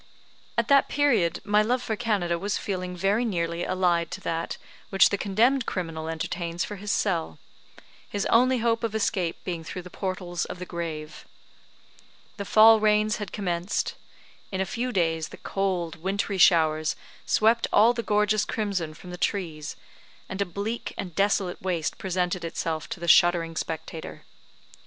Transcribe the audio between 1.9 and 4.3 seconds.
Canada was a feeling very nearly allied to